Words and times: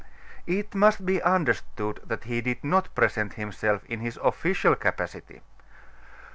It 0.47 0.73
must 0.73 1.05
be 1.05 1.21
understood 1.21 1.99
that 2.03 2.23
he 2.23 2.41
did 2.41 2.63
not 2.63 2.89
present 2.95 3.33
himself 3.35 3.85
in 3.85 3.99
his 3.99 4.17
official 4.23 4.75
capacity. 4.75 5.41